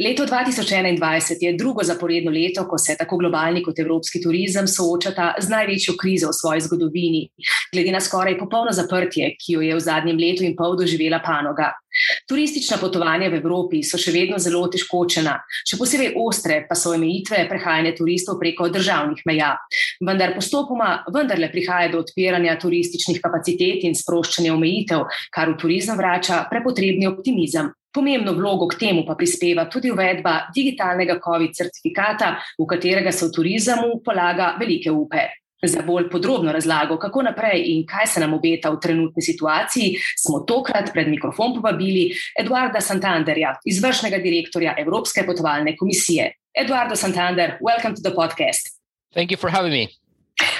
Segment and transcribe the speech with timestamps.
[0.00, 5.48] Leto 2021 je drugo zaporedno leto, ko se tako globalni kot evropski turizem soočata z
[5.52, 7.26] največjo krizo v svoji zgodovini,
[7.72, 11.74] glede na skoraj popolno zaprtje, ki jo je v zadnjem letu in pol doživela panoga.
[12.28, 15.34] Turistična potovanja v Evropi so še vedno zelo težkočena,
[15.68, 19.50] še posebej ostre pa so omejitve prehajanja turistov preko državnih meja.
[20.00, 26.46] Vendar postopoma vendarle prihaja do odpiranja turističnih kapacitet in sproščanja omejitev, kar v turizem vrača
[26.48, 27.68] prepotrebni optimizem.
[27.92, 33.34] Pomembno vlogo k temu pa prispeva tudi uvedba digitalnega COVID certifikata, v katerega se v
[33.34, 35.26] turizmu polaga velike upe.
[35.60, 40.40] Za bolj podrobno razlago, kako naprej in kaj se nam obeta v trenutni situaciji, smo
[40.48, 46.30] tokrat pred mikrofon povabili Eduarda Santanderja, izvršnega direktorja Evropske potovalne komisije.
[46.54, 48.70] Eduardo Santander, welcome to the podcast.
[49.12, 49.88] Thank you for having me.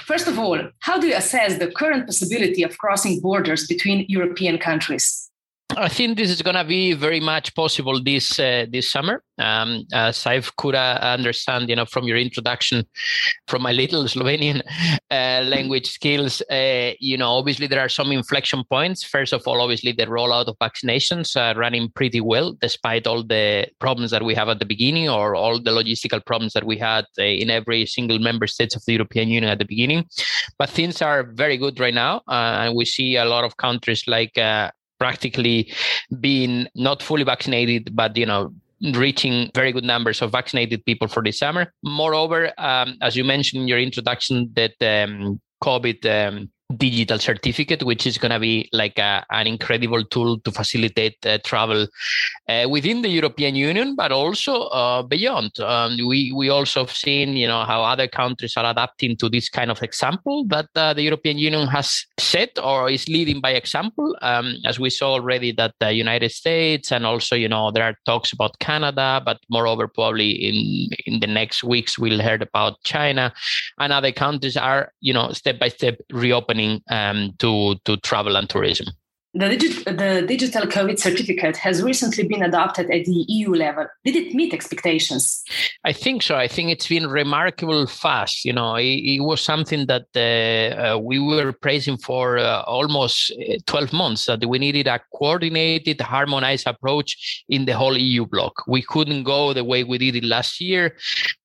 [0.07, 4.59] First of all, how do you assess the current possibility of crossing borders between European
[4.59, 5.30] countries?
[5.77, 9.23] I think this is going to be very much possible this uh, this summer.
[9.39, 12.85] Um, as I could uh, understand, you know, from your introduction,
[13.49, 14.63] from my little Slovenian
[15.11, 19.03] uh, language skills, uh, you know, obviously there are some inflection points.
[19.03, 23.67] First of all, obviously the rollout of vaccinations are running pretty well, despite all the
[23.79, 27.07] problems that we have at the beginning or all the logistical problems that we had
[27.19, 30.05] uh, in every single member states of the European Union at the beginning.
[30.59, 34.05] But things are very good right now, uh, and we see a lot of countries
[34.07, 34.37] like
[35.01, 35.73] practically
[36.21, 38.53] being not fully vaccinated, but you know
[38.95, 41.73] reaching very good numbers of vaccinated people for this summer.
[41.83, 48.07] Moreover, um, as you mentioned in your introduction, that um, COVID um, digital certificate, which
[48.07, 51.87] is going to be like a, an incredible tool to facilitate uh, travel
[52.49, 55.59] uh, within the European Union, but also uh, beyond.
[55.61, 59.49] Um, we we also have seen, you know, how other countries are adapting to this
[59.49, 64.17] kind of example that uh, the European Union has set or is leading by example.
[64.23, 67.97] Um, as we saw already, that the United States and also, you know, there are
[68.07, 73.33] talks about Canada, but moreover, probably in in the next weeks we'll hear about China
[73.79, 76.60] and other countries are, you know, step by step reopening
[76.91, 78.87] um, to to travel and tourism.
[79.33, 79.49] The,
[79.87, 83.87] the digital COVID certificate has recently been adopted at the EU level.
[84.05, 85.45] Did it meet expectations?
[85.85, 86.35] I think so.
[86.35, 88.45] I think it's been remarkable fast.
[88.45, 93.31] You know, it, it was something that uh, uh, we were praising for uh, almost
[93.31, 98.65] uh, 12 months that we needed a coordinated, harmonized approach in the whole EU bloc.
[98.67, 100.97] We couldn't go the way we did it last year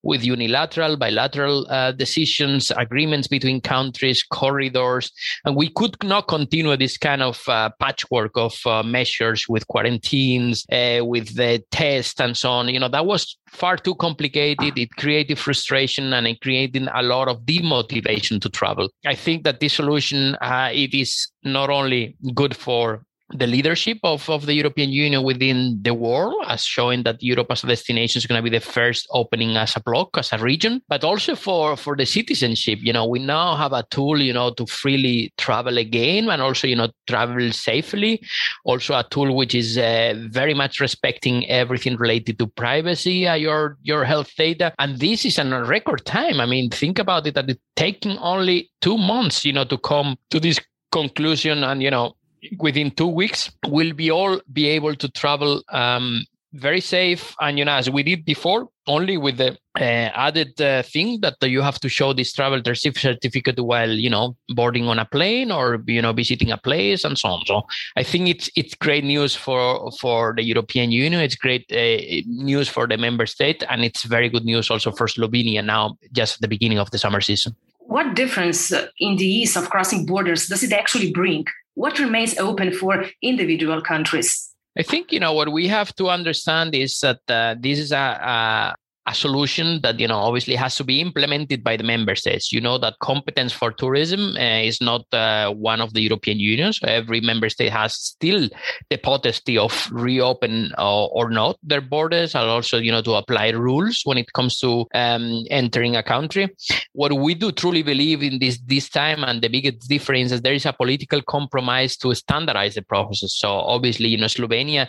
[0.02, 5.12] with unilateral, bilateral uh, decisions, agreements between countries, corridors,
[5.44, 10.64] and we could not continue this kind of uh, patchwork of uh, measures with quarantines,
[10.72, 12.68] uh, with the test and so on.
[12.68, 14.78] You know, that was far too complicated.
[14.78, 18.88] It created frustration and it created a lot of demotivation to travel.
[19.04, 24.28] I think that this solution, uh, it is not only good for the leadership of,
[24.30, 28.26] of the European Union within the world, as showing that Europe as a destination is
[28.26, 31.76] going to be the first opening as a bloc, as a region, but also for,
[31.76, 32.78] for the citizenship.
[32.82, 36.68] You know, we now have a tool, you know, to freely travel again and also,
[36.68, 38.22] you know, travel safely.
[38.64, 43.76] Also a tool which is uh, very much respecting everything related to privacy, uh, your,
[43.82, 44.72] your health data.
[44.78, 46.40] And this is in a record time.
[46.40, 50.16] I mean, think about it, that it's taking only two months, you know, to come
[50.30, 50.60] to this
[50.92, 52.14] conclusion and, you know,
[52.58, 57.34] within two weeks, we'll be all be able to travel um, very safe.
[57.40, 61.36] And you know as we did before only with the uh, added uh, thing that
[61.42, 65.82] you have to show this travel certificate while you know boarding on a plane or
[65.86, 67.46] you know visiting a place and so on.
[67.46, 67.62] So
[67.96, 71.20] i think it's it's great news for for the european union.
[71.20, 75.06] It's great uh, news for the member state and it's very good news also for
[75.06, 77.54] slovenia now just at the beginning of the summer season.
[77.80, 81.44] What difference in the ease of crossing borders does it actually bring
[81.76, 84.50] what remains open for individual countries?
[84.76, 87.96] I think you know what we have to understand is that uh, this is a,
[87.96, 88.74] a
[89.06, 92.52] a solution that you know obviously has to be implemented by the member states.
[92.52, 96.72] You know that competence for tourism uh, is not uh, one of the european union
[96.72, 98.48] so every member state has still
[98.90, 103.50] the potesty of reopen or, or not their borders and also you know to apply
[103.50, 106.48] rules when it comes to um, entering a country.
[106.92, 110.52] What we do truly believe in this this time and the biggest difference is there
[110.52, 114.88] is a political compromise to standardize the processes so obviously you know slovenia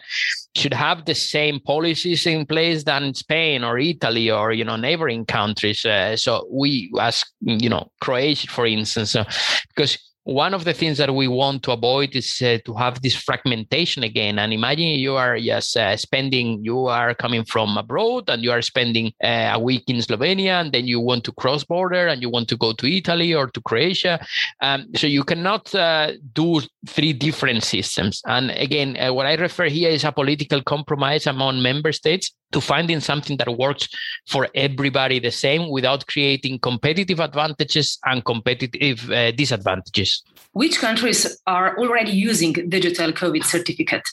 [0.58, 5.26] should have the same policies in place than Spain or Italy or you know neighboring
[5.26, 5.86] countries.
[5.86, 9.24] Uh, so we, as you know, Croatia, for instance, uh,
[9.70, 9.98] because
[10.28, 14.04] one of the things that we want to avoid is uh, to have this fragmentation
[14.04, 14.38] again.
[14.38, 18.62] And imagine you are just uh, spending, you are coming from abroad and you are
[18.62, 22.30] spending uh, a week in Slovenia, and then you want to cross border and you
[22.30, 24.20] want to go to Italy or to Croatia.
[24.62, 28.22] Um, so you cannot uh, do three different systems.
[28.26, 32.62] And again, uh, what I refer here is a political compromise among member states to
[32.62, 33.88] finding something that works
[34.28, 40.24] for everybody the same without creating competitive advantages and competitive uh, disadvantages.
[40.54, 44.04] Which countries are already using digital COVID certificate?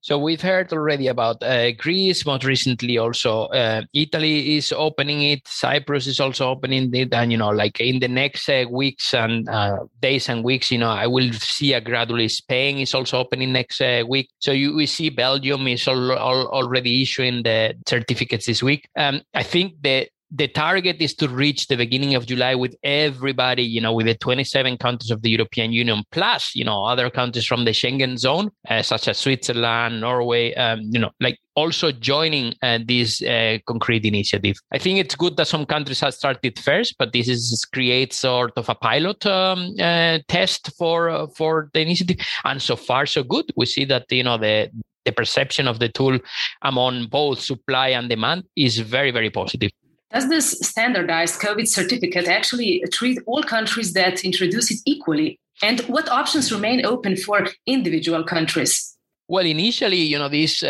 [0.00, 5.46] So we've heard already about uh, Greece, most recently also uh, Italy is opening it,
[5.46, 9.48] Cyprus is also opening it, and you know, like in the next uh, weeks and
[9.48, 13.52] uh, days and weeks, you know, I will see a gradually Spain is also opening
[13.52, 14.30] next uh, week.
[14.38, 18.88] So you we see Belgium is all, already issuing the certificates this week.
[18.96, 23.62] Um, I think the the target is to reach the beginning of July with everybody,
[23.62, 27.46] you know, with the 27 countries of the European Union, plus, you know, other countries
[27.46, 32.52] from the Schengen zone, uh, such as Switzerland, Norway, um, you know, like also joining
[32.62, 34.56] uh, this uh, concrete initiative.
[34.72, 38.54] I think it's good that some countries have started first, but this is creates sort
[38.56, 43.22] of a pilot um, uh, test for uh, for the initiative, and so far so
[43.22, 43.52] good.
[43.56, 44.68] We see that you know the
[45.04, 46.18] the perception of the tool
[46.62, 49.70] among both supply and demand is very very positive.
[50.14, 55.40] Does this standardized COVID certificate actually treat all countries that introduce it equally?
[55.60, 58.93] And what options remain open for individual countries?
[59.26, 60.66] Well, initially, you know, this uh,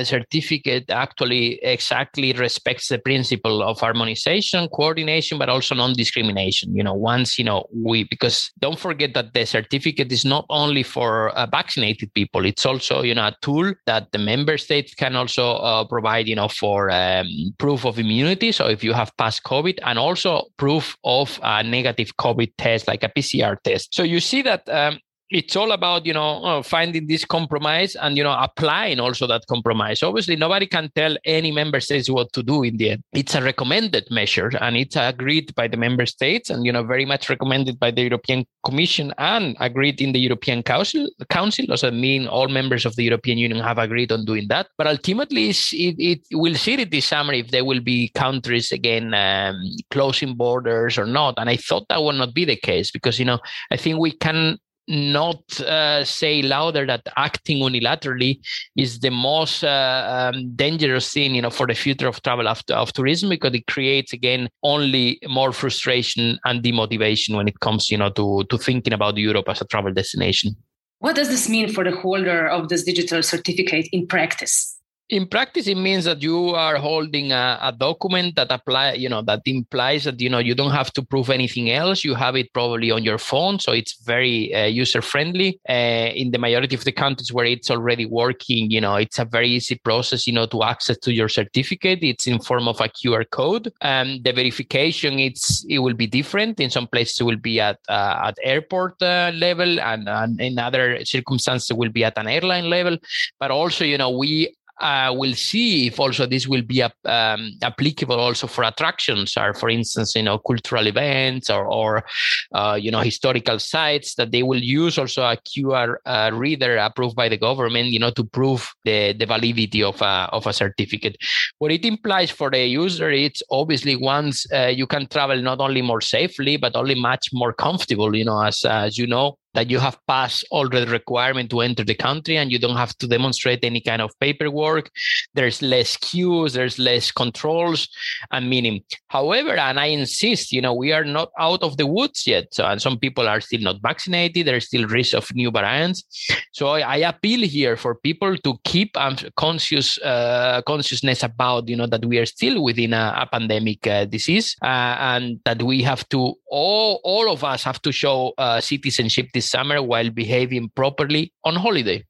[0.00, 6.74] uh, certificate actually exactly respects the principle of harmonization, coordination, but also non-discrimination.
[6.74, 10.82] You know, once you know we because don't forget that the certificate is not only
[10.82, 15.14] for uh, vaccinated people; it's also you know a tool that the member states can
[15.14, 16.26] also uh, provide.
[16.26, 18.50] You know, for um, proof of immunity.
[18.50, 23.04] So if you have passed COVID, and also proof of a negative COVID test, like
[23.04, 23.94] a PCR test.
[23.94, 24.98] So you see that um,
[25.32, 29.44] it's all about you know uh, finding this compromise and you know applying also that
[29.48, 30.02] compromise.
[30.02, 33.02] Obviously nobody can tell any member states what to do in the end.
[33.14, 37.06] It's a recommended measure and it's agreed by the member states and you know very
[37.06, 41.64] much recommended by the european commission and agreed in the european council council.
[41.66, 44.68] Does mean all members of the european union have agreed on doing that.
[44.76, 49.14] But ultimately it, it will see it this summer if there will be countries again
[49.14, 49.56] um,
[49.90, 51.34] closing borders or not.
[51.38, 53.38] And i thought that would not be the case because you know
[53.70, 54.58] i think we can
[54.88, 58.40] not uh, say louder that acting unilaterally
[58.76, 62.62] is the most uh, um, dangerous thing you know for the future of travel of,
[62.70, 67.98] of tourism because it creates again only more frustration and demotivation when it comes you
[67.98, 70.56] know to to thinking about Europe as a travel destination.
[70.98, 74.78] What does this mean for the holder of this digital certificate in practice
[75.12, 79.20] in practice it means that you are holding a, a, document that apply you know
[79.20, 82.02] that implies that you know you don't have to prove anything else.
[82.02, 86.30] You have it probably on your phone so it's very uh, user friendly uh, in
[86.30, 89.74] the majority of the countries where it's already working you know it's a very easy
[89.74, 91.98] process you know to access to your certificate.
[92.02, 93.70] It's in form of a qr code.
[93.82, 96.58] And the verification it's it will be different.
[96.58, 100.58] In some places it will be at uh, at airport uh, level and, and in
[100.58, 102.96] other circumstances it will be at an airline level.
[103.38, 108.18] But also you know we uh, we'll see if also this will be um, applicable
[108.18, 112.04] also for attractions or for instance you know cultural events or, or
[112.52, 117.14] uh, you know historical sites that they will use also a qr uh, reader approved
[117.14, 121.16] by the government you know to prove the, the validity of a, of a certificate.
[121.58, 125.82] What it implies for the user it's obviously once uh, you can travel not only
[125.82, 129.78] more safely but only much more comfortable you know as, as you know that you
[129.78, 133.64] have passed all the requirement to enter the country and you don't have to demonstrate
[133.64, 134.90] any kind of paperwork.
[135.34, 137.88] There's less queues there's less controls
[138.30, 138.82] and meaning.
[139.08, 142.52] However and i insist you know we are not out of the woods yet.
[142.52, 144.46] So and some people are still not vaccinated.
[144.46, 146.04] There's still risk of new variants.
[146.52, 151.76] So i, I appeal here for people to keep um, conscious uh, consciousness about you
[151.76, 155.82] know that we are still within a, a pandemic uh, disease uh, and that we
[155.82, 160.70] have to all all of us have to show uh, citizenship this summer while behaving
[160.76, 162.04] properly on holiday.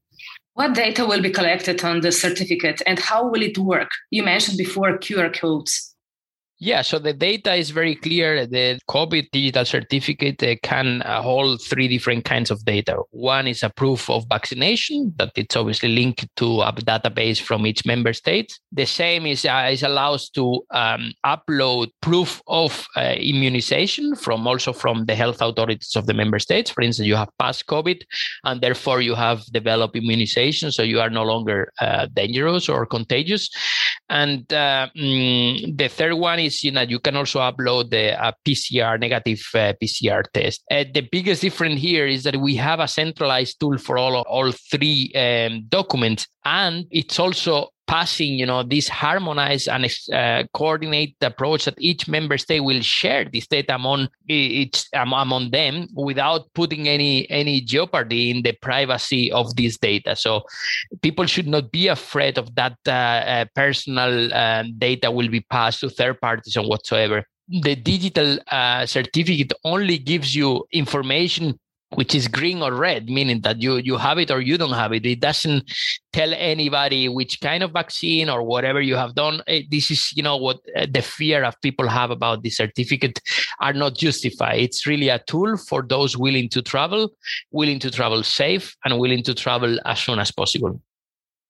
[0.54, 3.88] What data will be collected on the certificate and how will it work?
[4.10, 5.91] You mentioned before QR codes.
[6.64, 8.46] Yeah, so the data is very clear.
[8.46, 12.98] The COVID digital certificate uh, can uh, hold three different kinds of data.
[13.10, 17.84] One is a proof of vaccination that it's obviously linked to a database from each
[17.84, 18.56] member state.
[18.70, 24.72] The same is, uh, is allows to um, upload proof of uh, immunization from also
[24.72, 26.70] from the health authorities of the member states.
[26.70, 28.02] For instance, you have passed COVID
[28.44, 33.50] and therefore you have developed immunization, so you are no longer uh, dangerous or contagious.
[34.08, 38.16] And uh, mm, the third one is is you can also upload the
[38.46, 40.62] PCR negative uh, PCR test.
[40.70, 44.52] Uh, the biggest difference here is that we have a centralized tool for all all
[44.70, 51.64] three um, documents, and it's also passing you know this harmonized and uh, coordinated approach
[51.64, 57.28] that each member state will share this data among each among them without putting any
[57.30, 60.16] any jeopardy in the privacy of this data.
[60.16, 60.42] So
[61.02, 65.80] people should not be afraid of that uh, uh, personal um, data will be passed
[65.80, 67.24] to third parties or whatsoever.
[67.48, 71.58] The digital uh, certificate only gives you information
[71.94, 74.92] which is green or red, meaning that you you have it or you don't have
[74.92, 75.04] it.
[75.06, 75.70] It doesn't
[76.12, 79.42] tell anybody which kind of vaccine or whatever you have done.
[79.46, 83.20] Eh, this is you know what eh, the fear of people have about the certificate
[83.60, 84.60] are not justified.
[84.60, 87.12] It's really a tool for those willing to travel,
[87.50, 90.80] willing to travel safe, and willing to travel as soon as possible.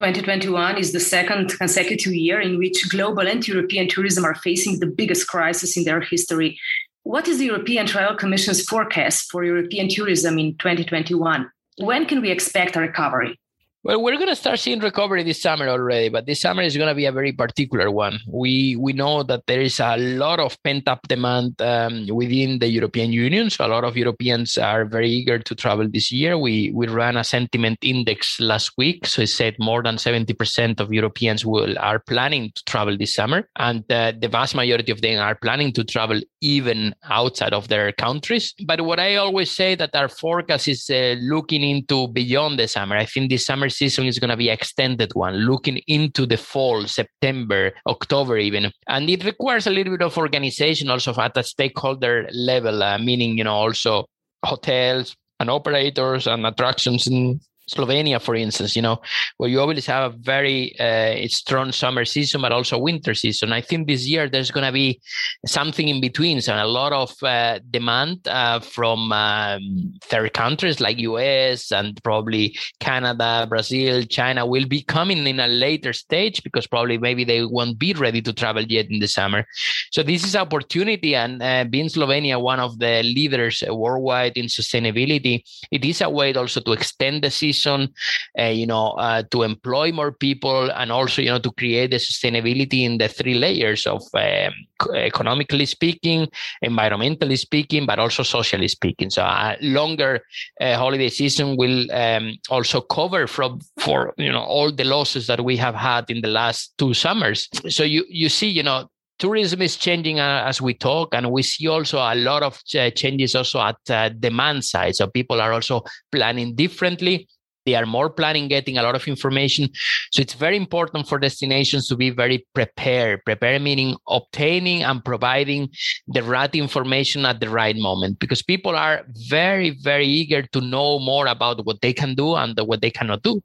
[0.02, 4.86] 2021 is the second consecutive year in which global and European tourism are facing the
[4.86, 6.58] biggest crisis in their history.
[7.04, 11.50] What is the European Travel Commission's forecast for European tourism in 2021?
[11.78, 13.40] When can we expect a recovery?
[13.84, 16.88] Well, we're going to start seeing recovery this summer already, but this summer is going
[16.88, 18.20] to be a very particular one.
[18.28, 22.68] We we know that there is a lot of pent up demand um, within the
[22.68, 26.38] European Union, so a lot of Europeans are very eager to travel this year.
[26.38, 30.78] We we ran a sentiment index last week, so it said more than seventy percent
[30.78, 35.00] of Europeans will are planning to travel this summer, and uh, the vast majority of
[35.00, 38.54] them are planning to travel even outside of their countries.
[38.64, 42.96] But what I always say that our forecast is uh, looking into beyond the summer.
[42.96, 46.86] I think this summer season is going to be extended one, looking into the fall,
[46.86, 48.70] September, October even.
[48.86, 53.38] And it requires a little bit of organization also at a stakeholder level, uh, meaning,
[53.38, 54.06] you know, also
[54.44, 57.40] hotels and operators and attractions and
[57.72, 59.00] Slovenia, for instance, you know,
[59.38, 63.52] where you always have a very uh, strong summer season, but also winter season.
[63.52, 65.00] I think this year there's going to be
[65.46, 70.98] something in between, so a lot of uh, demand uh, from um, third countries like
[70.98, 76.98] US and probably Canada, Brazil, China will be coming in a later stage because probably
[76.98, 79.46] maybe they won't be ready to travel yet in the summer.
[79.90, 85.42] So this is opportunity, and uh, being Slovenia one of the leaders worldwide in sustainability,
[85.70, 89.92] it is a way also to extend the season uh, you know, uh, to employ
[89.92, 94.02] more people and also, you know, to create the sustainability in the three layers of
[94.14, 94.52] um,
[94.94, 96.28] economically speaking,
[96.64, 99.10] environmentally speaking, but also socially speaking.
[99.10, 100.20] So a longer
[100.60, 105.44] uh, holiday season will um, also cover from for you know all the losses that
[105.44, 107.48] we have had in the last two summers.
[107.68, 108.88] So you you see, you know,
[109.18, 112.90] tourism is changing uh, as we talk and we see also a lot of uh,
[112.90, 117.28] changes also at uh, demand side so people are also planning differently
[117.64, 119.68] they are more planning getting a lot of information.
[120.10, 123.24] So it's very important for destinations to be very prepared.
[123.24, 125.70] Prepared meaning obtaining and providing
[126.08, 130.98] the right information at the right moment because people are very very eager to know
[130.98, 133.40] more about what they can do and what they cannot do.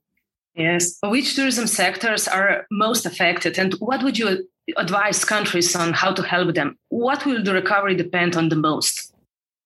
[0.55, 0.97] Yes.
[1.03, 3.59] Which tourism sectors are most affected?
[3.59, 6.77] And what would you advise countries on how to help them?
[6.89, 9.06] What will the recovery depend on the most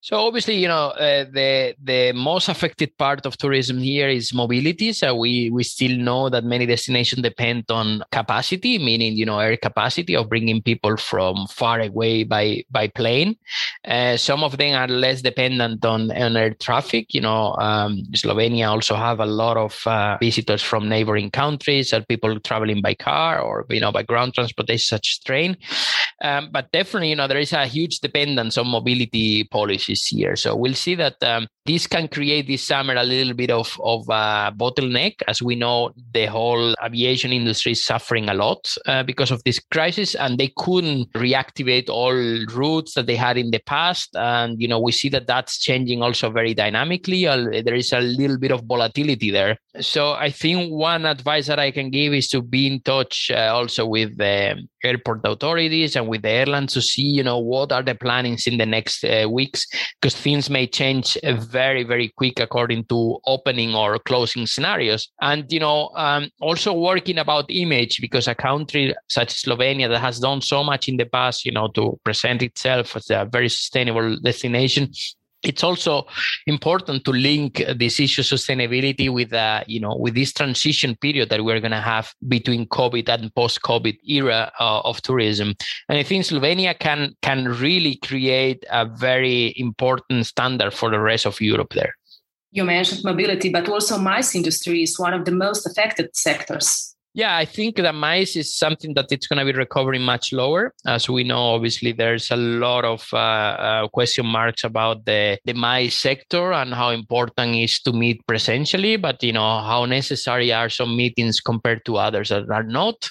[0.04, 4.94] so obviously, you know, uh, the the most affected part of tourism here is mobility.
[4.94, 9.56] So we we still know that many destinations depend on capacity, meaning you know air
[9.58, 13.36] capacity of bringing people from far away by by plane.
[13.86, 17.14] Uh, some of them are less dependent on, on air traffic.
[17.14, 22.08] You know, um, Slovenia also have a lot of uh, visitors from neighboring countries, and
[22.08, 25.58] people traveling by car or you know by ground transportation, such as train.
[26.22, 30.36] Um, but definitely, you know, there is a huge dependence on mobility policies here.
[30.36, 34.08] So we'll see that um, this can create this summer a little bit of, of
[34.10, 35.16] a bottleneck.
[35.28, 39.60] As we know, the whole aviation industry is suffering a lot uh, because of this
[39.72, 42.14] crisis, and they couldn't reactivate all
[42.54, 44.10] routes that they had in the past.
[44.16, 47.26] And, you know, we see that that's changing also very dynamically.
[47.26, 49.58] There is a little bit of volatility there.
[49.80, 53.52] So I think one advice that I can give is to be in touch uh,
[53.54, 57.84] also with the airport authorities and with the airlines to see, you know, what are
[57.84, 59.66] the plannings in the next uh, weeks,
[60.00, 65.10] because things may change very, very quick according to opening or closing scenarios.
[65.22, 70.00] And, you know, um, also working about image, because a country such as Slovenia that
[70.00, 73.50] has done so much in the past, you know, to present itself as a very
[73.50, 74.92] sustainable destination,
[75.44, 76.06] it's also
[76.48, 81.44] important to link this issue sustainability with uh, you know with this transition period that
[81.44, 85.54] we're going to have between covid and post covid era uh, of tourism.
[85.90, 91.26] And i think slovenia can can really create a very important standard for the rest
[91.26, 91.96] of europe there.
[92.52, 97.36] You mentioned mobility but also MICE industry is one of the most affected sectors Yeah,
[97.36, 100.74] I think the MICE is something that it's going to be recovering much lower.
[100.86, 105.54] As we know, obviously, there's a lot of uh, uh, question marks about the, the
[105.54, 110.70] MICE sector and how important is to meet presentially, but, you know, how necessary are
[110.70, 113.10] some meetings compared to others that are not.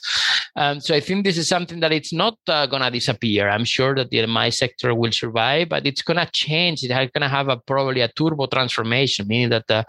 [0.56, 3.48] Um, so I think this is something that it's not uh, going to disappear.
[3.48, 6.82] I'm sure that the MICE sector will survive, but it's going to change.
[6.82, 9.84] It's going to have a, probably a turbo transformation, meaning that uh,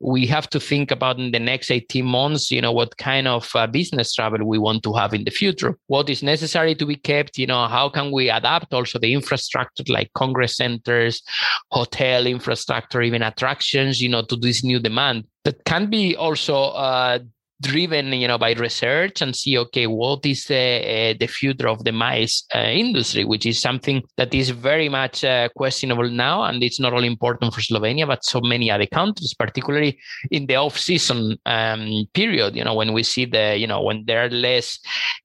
[0.00, 3.50] we have to think about in the next 18 months, you know, what kind of
[3.54, 5.76] uh, business travel we want to have in the future.
[5.86, 7.38] What is necessary to be kept?
[7.38, 11.22] You know, how can we adapt also the infrastructure like congress centers,
[11.70, 17.18] hotel infrastructure, even attractions, you know, to this new demand that can be also uh,
[17.64, 21.82] driven you know by research and see okay what is uh, uh, the future of
[21.84, 26.62] the mice uh, industry which is something that is very much uh, questionable now and
[26.62, 29.98] it's not only important for slovenia but so many other countries particularly
[30.30, 34.04] in the off season um, period you know when we see the you know when
[34.06, 34.78] there are less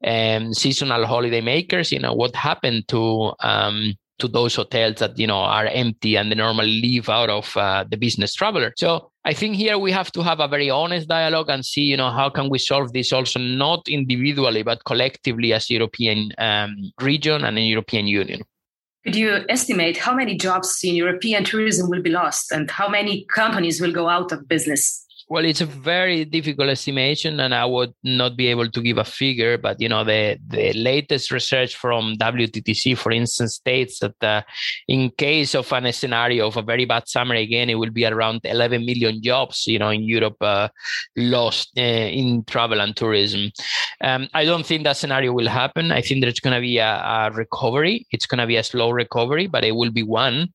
[0.06, 5.28] um, seasonal holiday makers you know what happened to um, to those hotels that you
[5.28, 8.74] know are empty and they normally leave out of uh, the business traveler.
[8.78, 11.98] So i think here we have to have a very honest dialogue and see you
[11.98, 16.72] know how can we solve this also not individually but collectively as european um,
[17.02, 18.42] region and a european union.
[19.06, 23.26] Could you estimate how many jobs in european tourism will be lost and how many
[23.26, 27.94] companies will go out of business well, it's a very difficult estimation, and I would
[28.04, 29.60] not be able to give a figure.
[29.60, 34.42] But you know, the the latest research from WTTC, for instance, states that uh,
[34.88, 38.42] in case of an scenario of a very bad summer again, it will be around
[38.44, 40.68] 11 million jobs, you know, in Europe uh,
[41.16, 43.52] lost uh, in travel and tourism.
[44.02, 45.92] Um, I don't think that scenario will happen.
[45.92, 48.08] I think there's going to be a, a, recovery.
[48.12, 50.50] It's going to be a slow recovery, but it will be one.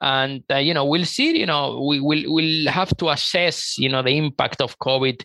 [0.00, 1.36] And uh, you know, we'll see.
[1.36, 3.78] You know, we will we'll have to assess.
[3.78, 5.22] You know, the impact of COVID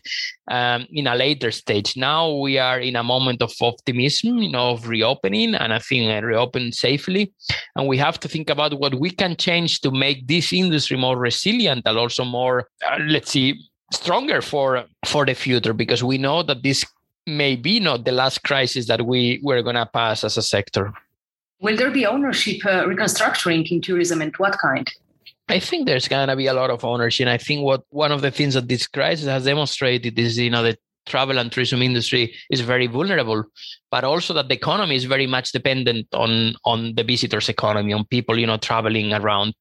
[0.50, 1.96] um, in a later stage.
[1.96, 6.10] Now we are in a moment of optimism, you know, of reopening, and I think
[6.10, 7.32] uh, reopen safely.
[7.76, 11.16] And we have to think about what we can change to make this industry more
[11.16, 13.60] resilient and also more, uh, let's see,
[13.92, 16.84] stronger for for the future because we know that this
[17.26, 20.92] may be not the last crisis that we we're going to pass as a sector.
[21.60, 24.88] Will there be ownership uh, reconstructing in tourism and what kind?
[25.48, 27.24] I think there's gonna be a lot of ownership.
[27.24, 30.50] And I think what one of the things that this crisis has demonstrated is, you
[30.50, 33.44] know, the travel and tourism industry is very vulnerable
[33.90, 38.04] but also that the economy is very much dependent on on the visitors economy on
[38.06, 39.54] people you know traveling around.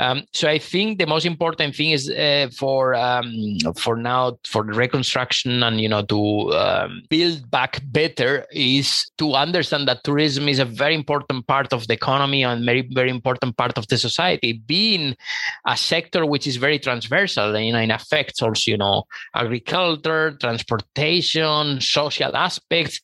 [0.00, 3.32] Um, so i think the most important thing is uh, for um,
[3.76, 9.34] for now for the reconstruction and you know to um, build back better is to
[9.34, 13.56] understand that tourism is a very important part of the economy and very very important
[13.56, 14.52] part of the society.
[14.66, 15.16] Being
[15.66, 21.80] a sector which is very transversal and you know affects also you know agriculture transportation
[21.80, 23.00] social aspects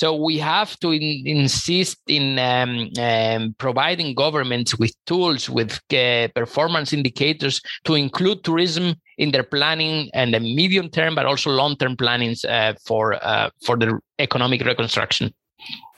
[0.00, 6.28] so we have to in, insist in um, um, providing governments with tools, with uh,
[6.34, 11.76] performance indicators to include tourism in their planning and the medium term, but also long
[11.76, 15.34] term plannings uh, for uh, for the economic reconstruction.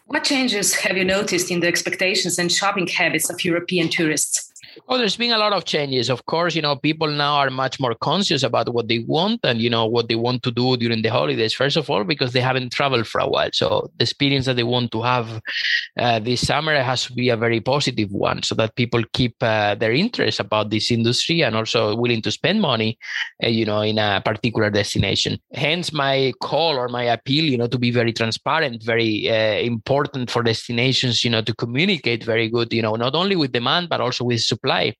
[0.06, 4.51] What changes have you noticed in the expectations and shopping habits of European tourists?
[4.88, 6.08] Oh, there's been a lot of changes.
[6.08, 9.60] Of course, you know, people now are much more conscious about what they want and,
[9.60, 11.52] you know, what they want to do during the holidays.
[11.52, 13.50] First of all, because they haven't traveled for a while.
[13.52, 15.40] So the experience that they want to have
[15.98, 19.74] uh, this summer has to be a very positive one so that people keep uh,
[19.74, 22.98] their interest about this industry and also willing to spend money,
[23.44, 25.38] uh, you know, in a particular destination.
[25.52, 30.30] Hence my call or my appeal, you know, to be very transparent, very uh, important
[30.30, 34.00] for destinations, you know, to communicate very good, you know, not only with demand, but
[34.00, 34.94] also with supply supply.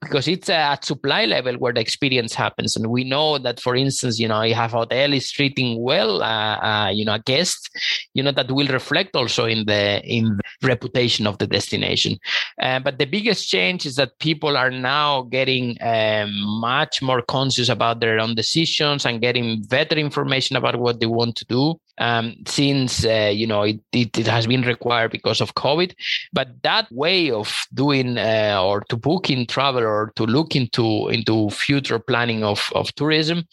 [0.00, 2.76] Because it's at supply level where the experience happens.
[2.76, 6.58] And we know that for instance you know you have hotel is treating well uh,
[6.58, 7.70] uh, you know a guest
[8.14, 12.18] you know that will reflect also in the in the reputation of the destination.
[12.60, 17.68] Uh, but the biggest change is that people are now getting um, much more conscious
[17.68, 22.34] about their own decisions and getting better information about what they want to do um,
[22.46, 25.94] since uh, you know it, it, it, has been required because of COVID.
[26.32, 31.08] But that way of doing uh, or to book in travel or to look into
[31.08, 33.44] into future planning of of tourism,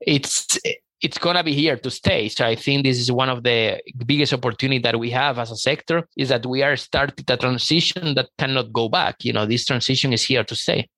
[0.00, 0.58] it's
[1.02, 2.28] it's to be here to stay.
[2.28, 5.56] So I think this is one of the biggest opportunity that we have as a
[5.56, 9.24] sector is that we are starting a transition that cannot go back.
[9.24, 10.88] You know, this transition is here to stay.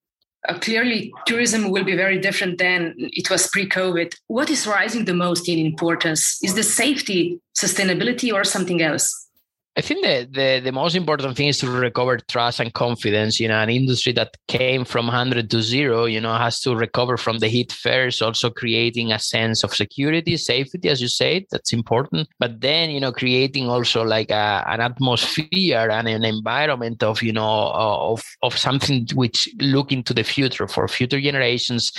[0.47, 4.15] Uh, clearly, tourism will be very different than it was pre COVID.
[4.27, 6.39] What is rising the most in importance?
[6.41, 9.28] Is the safety, sustainability, or something else?
[9.77, 13.39] I think the, the, the most important thing is to recover trust and confidence.
[13.39, 17.15] You know, an industry that came from 100 to zero, you know, has to recover
[17.17, 21.71] from the heat first, also creating a sense of security, safety, as you said, that's
[21.71, 22.27] important.
[22.39, 27.31] But then, you know, creating also like a, an atmosphere and an environment of, you
[27.31, 31.93] know, of, of something which look into the future for future generations,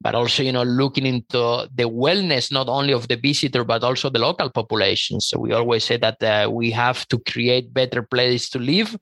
[0.00, 4.10] but also, you know, looking into the wellness, not only of the visitor, but also
[4.10, 5.20] the local population.
[5.20, 8.96] So we always say that uh, we have to create better place to live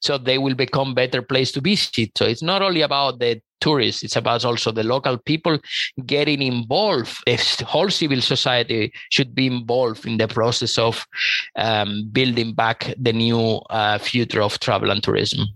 [0.00, 2.10] so they will become better place to visit.
[2.16, 5.58] So it's not only about the tourists it's about also the local people
[6.04, 7.16] getting involved.
[7.26, 11.06] If whole civil society should be involved in the process of
[11.56, 15.46] um, building back the new uh, future of travel and tourism.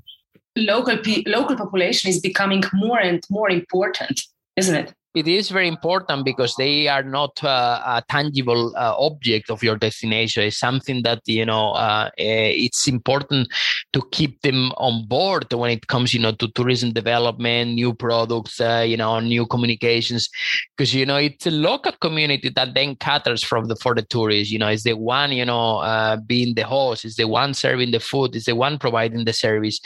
[0.56, 4.22] Local pe- local population is becoming more and more important
[4.56, 9.50] isn't it it is very important because they are not uh, a tangible uh, object
[9.50, 10.44] of your destination.
[10.44, 13.48] It's something that you know uh, eh, it's important
[13.94, 18.60] to keep them on board when it comes, you know, to tourism development, new products,
[18.60, 20.28] uh, you know, new communications,
[20.76, 24.52] because you know it's a local community that then caters from the for the tourists.
[24.52, 27.92] You know, it's the one you know uh, being the host, it's the one serving
[27.92, 29.80] the food, it's the one providing the service.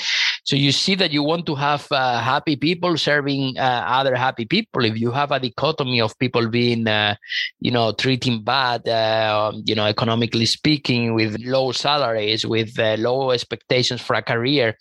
[0.44, 4.85] So you see that you want to have uh, happy people serving other happy people.
[4.85, 7.14] If you have a dichotomy of people being, uh,
[7.61, 13.31] you know, treating bad, uh, you know, economically speaking, with low salaries, with uh, low
[13.31, 14.76] expectations for a career.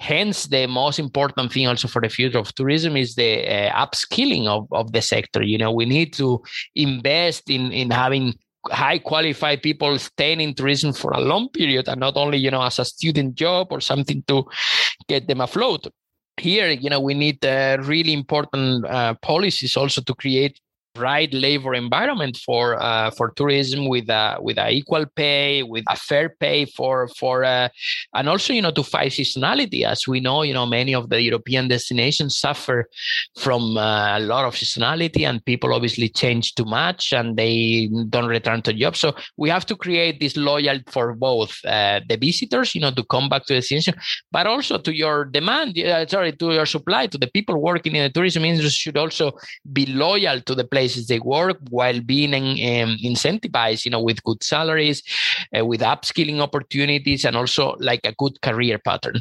[0.00, 4.46] Hence, the most important thing also for the future of tourism is the uh, upskilling
[4.46, 5.42] of, of the sector.
[5.42, 6.42] You know, we need to
[6.74, 8.34] invest in in having
[8.70, 12.62] high qualified people staying in tourism for a long period and not only you know
[12.62, 14.44] as a student job or something to
[15.08, 15.86] get them afloat.
[16.36, 20.60] Here you know we need uh, really important uh, policies also to create
[20.96, 25.96] right labor environment for uh, for tourism with a with a equal pay with a
[25.96, 27.68] fair pay for for uh,
[28.14, 29.84] and also you know to fight seasonality.
[29.84, 32.88] As we know you know many of the european destinations suffer
[33.36, 38.26] from uh, a lot of seasonality and people obviously change too much and they don't
[38.26, 39.00] return to jobs.
[39.00, 43.04] So we have to create this loyal for both uh, the visitors you know to
[43.04, 43.94] come back to the destination
[44.30, 48.04] but also to your demand uh, sorry to your supply to the people working in
[48.04, 49.32] the tourism industry should also
[49.72, 54.22] be loyal to the place places they work while being um, incentivized, you know, with
[54.22, 55.02] good salaries,
[55.56, 59.20] uh, with upskilling opportunities, and also like a good career pattern.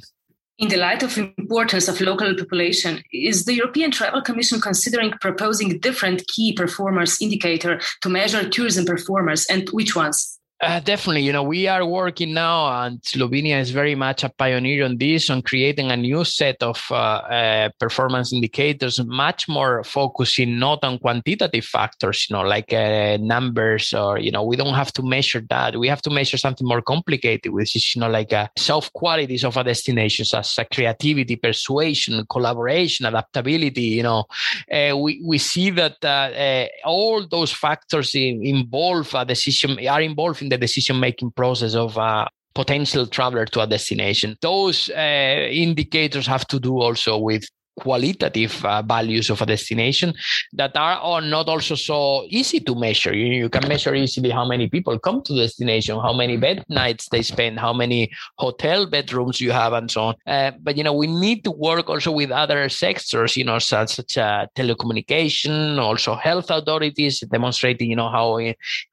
[0.60, 5.80] In the light of importance of local population, is the European Travel Commission considering proposing
[5.80, 10.40] different key performance indicator to measure tourism performance and which ones?
[10.64, 14.86] Uh, definitely, you know, we are working now, and Slovenia is very much a pioneer
[14.86, 20.58] on this, on creating a new set of uh, uh, performance indicators, much more focusing
[20.58, 24.94] not on quantitative factors, you know, like uh, numbers, or you know, we don't have
[24.94, 25.78] to measure that.
[25.78, 29.44] We have to measure something more complicated, which is you know, like uh, self qualities
[29.44, 33.82] of a destination, as creativity, persuasion, collaboration, adaptability.
[33.82, 34.26] You know,
[34.72, 40.53] uh, we we see that all those factors in, involve a decision are involved in
[40.56, 44.36] the decision making process of a potential traveler to a destination.
[44.42, 50.14] Those uh, indicators have to do also with qualitative uh, values of a destination
[50.54, 53.14] that are, are not also so easy to measure.
[53.14, 56.64] You, you can measure easily how many people come to the destination, how many bed
[56.70, 60.16] nights they spend, how many hotel bedrooms you have, and so on.
[60.28, 63.96] Uh, but you know, we need to work also with other sectors, you know, such,
[63.96, 68.40] such uh, telecommunication, also health authorities, demonstrating you know how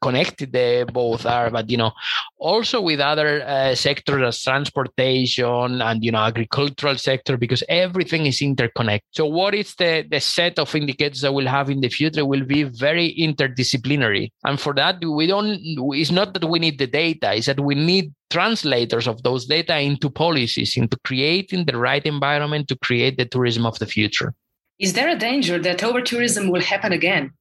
[0.01, 1.51] connected they both are.
[1.51, 1.93] But you know,
[2.39, 8.41] also with other uh, sectors as transportation and you know agricultural sector because everything is
[8.41, 9.01] inter interconnect.
[9.11, 12.45] So what is the, the set of indicators that we'll have in the future will
[12.45, 14.31] be very interdisciplinary.
[14.45, 15.59] And for that, we don't,
[15.95, 19.79] it's not that we need the data, it's that we need translators of those data
[19.79, 24.33] into policies, into creating the right environment to create the tourism of the future.
[24.79, 27.33] Is there a danger that over tourism will happen again?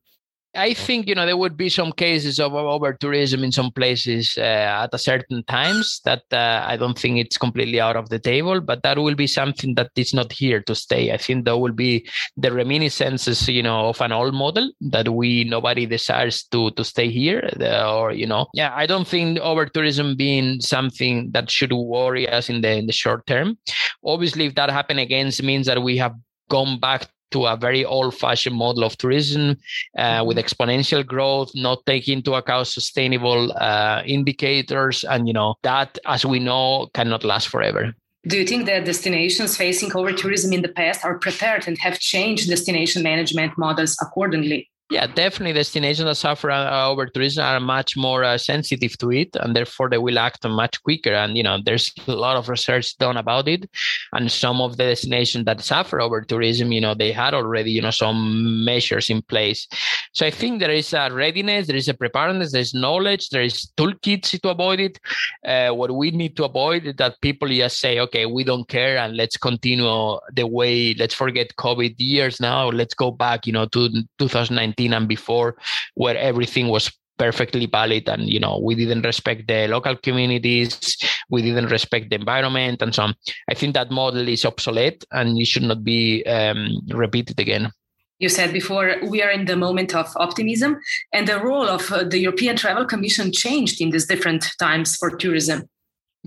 [0.56, 4.36] I think you know there would be some cases of over tourism in some places
[4.38, 8.18] uh, at a certain times that uh, I don't think it's completely out of the
[8.18, 11.12] table, but that will be something that is not here to stay.
[11.12, 15.44] I think there will be the reminiscences, you know, of an old model that we
[15.44, 20.16] nobody desires to to stay here, or you know, yeah, I don't think over tourism
[20.16, 23.58] being something that should worry us in the in the short term.
[24.04, 26.16] Obviously, if that happen again, means that we have
[26.50, 29.58] gone back to a very old-fashioned model of tourism
[29.98, 30.46] uh, with mm-hmm.
[30.46, 36.40] exponential growth, not taking into account sustainable uh, indicators, and you know that, as we
[36.40, 37.94] know, cannot last forever.
[38.28, 42.00] Do you think that destinations facing over tourism in the past are prepared and have
[42.00, 44.70] changed destination management models accordingly?
[44.92, 45.54] Yeah, definitely.
[45.54, 49.88] Destinations that suffer uh, over tourism are much more uh, sensitive to it, and therefore
[49.88, 51.14] they will act much quicker.
[51.14, 53.70] And you know, there's a lot of research done about it.
[54.14, 57.84] And some of the destinations that suffer over tourism, you know, they had already you
[57.84, 59.68] know some measures in place.
[60.14, 63.44] So I think there is a readiness, there is a preparedness, there is knowledge, there
[63.44, 65.00] is toolkits to avoid it.
[65.46, 68.98] Uh, what we need to avoid is that people just say, okay, we don't care,
[68.98, 70.96] and let's continue the way.
[70.96, 72.70] Let's forget COVID years now.
[72.70, 75.58] Let's go back, you know, to 2019 and before,
[75.96, 80.98] where everything was perfectly valid and you know we didn't respect the local communities
[81.30, 83.16] we didn't respect the environment and so on.
[83.50, 87.72] I think that model is obsolete and it should not be um, repeated again.
[88.20, 90.80] You said before we are in the moment of optimism
[91.14, 95.10] and the role of uh, the european travel commission changed in these different times for
[95.12, 95.70] tourism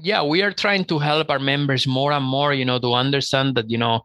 [0.02, 3.54] yeah we are trying to help our members more and more you know to understand
[3.54, 4.00] that you know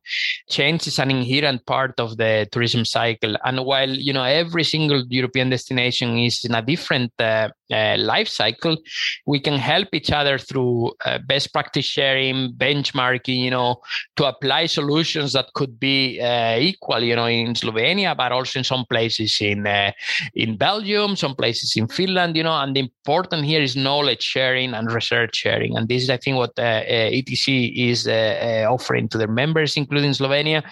[0.49, 3.35] change is an inherent part of the tourism cycle.
[3.43, 8.27] And while you know every single european destination is in a different uh, uh, life
[8.27, 8.77] cycle
[9.25, 13.77] we can help each other through uh, best practice sharing benchmarking you know
[14.15, 18.63] to apply solutions that could be uh, equal you know in slovenia but also in
[18.63, 19.91] some places in uh,
[20.35, 22.57] in belgium some places in finland you know.
[22.57, 25.77] And the important here is knowledge sharing and research sharing.
[25.77, 29.27] And this is, I think, what uh, uh ETC is uh, uh, offering to their
[29.27, 30.63] members, including Slovenia,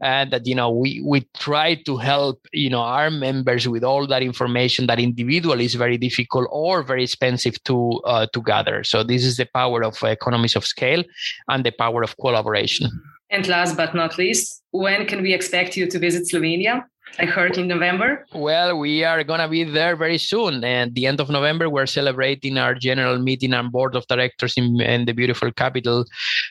[0.00, 4.06] and that you know we we try to help you know our members with all
[4.06, 8.00] that information that individually is very difficult or very expensive to
[8.32, 8.84] to gather.
[8.84, 11.02] So this is the power of economies of scale
[11.48, 12.88] and the power of collaboration.
[13.30, 16.84] And last but not least, when can we expect you to visit Slovenia?
[17.18, 18.24] I heard in November.
[18.32, 20.64] Well, we are going to be there very soon.
[20.64, 24.80] And the end of November, we're celebrating our general meeting and board of directors in,
[24.80, 26.06] in the beautiful capital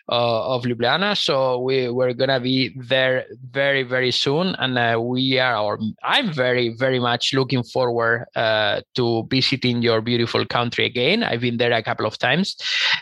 [0.09, 1.17] uh, of Ljubljana.
[1.17, 4.55] So we, we're going to be there very, very soon.
[4.59, 10.01] And uh, we are, or I'm very, very much looking forward uh, to visiting your
[10.01, 11.23] beautiful country again.
[11.23, 12.57] I've been there a couple of times,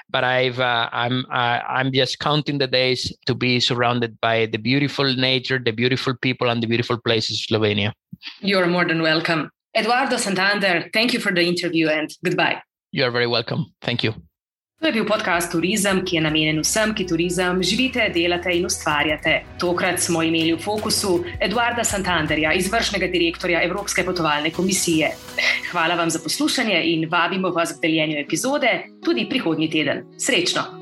[0.10, 5.14] but I've, uh, I'm, I'm just counting the days to be surrounded by the beautiful
[5.16, 7.94] nature, the beautiful people, and the beautiful places Slovenia.
[8.42, 9.50] You're more than welcome.
[9.74, 12.62] Eduardo Santander, thank you for the interview and goodbye.
[12.92, 13.66] You're very welcome.
[13.82, 14.14] Thank you.
[14.82, 19.40] To je bil podcast Turizem, ki je namenjen vsem, ki turizem živite, delate in ustvarjate.
[19.58, 25.16] Tokrat smo imeli v fokusu Eduarda Santanderja, izvršnega direktorja Evropske potovalne komisije.
[25.72, 30.06] Hvala vam za poslušanje in vabimo vas k deljenju epizode tudi prihodnji teden.
[30.18, 30.77] Srečno!